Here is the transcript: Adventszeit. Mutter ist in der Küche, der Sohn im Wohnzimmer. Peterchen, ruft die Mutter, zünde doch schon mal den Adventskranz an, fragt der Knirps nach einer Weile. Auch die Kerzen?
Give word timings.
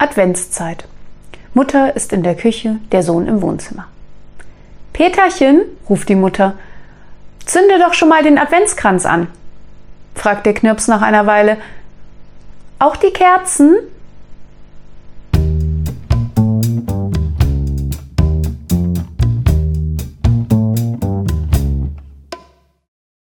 Adventszeit. 0.00 0.86
Mutter 1.52 1.94
ist 1.94 2.14
in 2.14 2.22
der 2.22 2.34
Küche, 2.34 2.76
der 2.90 3.02
Sohn 3.02 3.28
im 3.28 3.42
Wohnzimmer. 3.42 3.86
Peterchen, 4.94 5.60
ruft 5.90 6.08
die 6.08 6.14
Mutter, 6.14 6.54
zünde 7.44 7.78
doch 7.78 7.92
schon 7.92 8.08
mal 8.08 8.22
den 8.22 8.38
Adventskranz 8.38 9.04
an, 9.04 9.26
fragt 10.14 10.46
der 10.46 10.54
Knirps 10.54 10.88
nach 10.88 11.02
einer 11.02 11.26
Weile. 11.26 11.58
Auch 12.78 12.96
die 12.96 13.10
Kerzen? 13.10 13.76